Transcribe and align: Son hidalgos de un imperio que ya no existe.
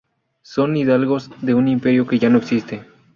Son 0.41 0.75
hidalgos 0.77 1.29
de 1.43 1.53
un 1.53 1.67
imperio 1.67 2.07
que 2.07 2.17
ya 2.17 2.27
no 2.29 2.39
existe. 2.39 2.83